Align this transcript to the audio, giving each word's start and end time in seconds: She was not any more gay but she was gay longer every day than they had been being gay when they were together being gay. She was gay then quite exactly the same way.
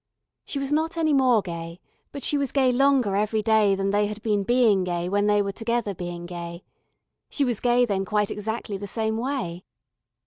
She 0.45 0.57
was 0.57 0.73
not 0.73 0.97
any 0.97 1.13
more 1.13 1.43
gay 1.43 1.79
but 2.11 2.23
she 2.23 2.35
was 2.35 2.51
gay 2.51 2.71
longer 2.71 3.15
every 3.15 3.43
day 3.43 3.75
than 3.75 3.91
they 3.91 4.07
had 4.07 4.19
been 4.23 4.41
being 4.41 4.83
gay 4.83 5.07
when 5.07 5.27
they 5.27 5.43
were 5.43 5.51
together 5.51 5.93
being 5.93 6.25
gay. 6.25 6.63
She 7.29 7.45
was 7.45 7.59
gay 7.59 7.85
then 7.85 8.03
quite 8.03 8.31
exactly 8.31 8.77
the 8.77 8.87
same 8.87 9.15
way. 9.15 9.63